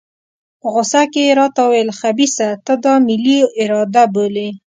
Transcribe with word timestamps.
په 0.59 0.67
غوسه 0.73 1.01
کې 1.11 1.21
یې 1.27 1.33
راته 1.39 1.59
وویل 1.63 1.89
خبیثه 1.99 2.47
ته 2.65 2.73
دا 2.85 2.93
ملي 3.07 3.39
اراده 3.61 4.03
بولې. 4.13 4.49